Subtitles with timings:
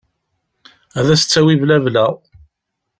[0.99, 2.05] Ad as-d-tawi blabla.